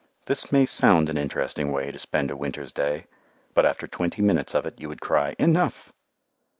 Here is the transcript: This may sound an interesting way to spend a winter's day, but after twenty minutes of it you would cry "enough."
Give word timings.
This 0.25 0.51
may 0.51 0.65
sound 0.65 1.09
an 1.09 1.17
interesting 1.19 1.71
way 1.71 1.91
to 1.91 1.99
spend 1.99 2.31
a 2.31 2.35
winter's 2.35 2.71
day, 2.71 3.05
but 3.53 3.67
after 3.67 3.85
twenty 3.85 4.23
minutes 4.23 4.55
of 4.55 4.65
it 4.65 4.81
you 4.81 4.89
would 4.89 4.99
cry 4.99 5.35
"enough." 5.37 5.93